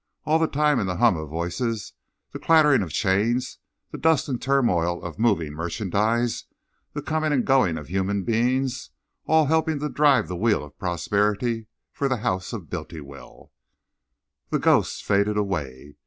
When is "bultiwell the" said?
12.67-14.57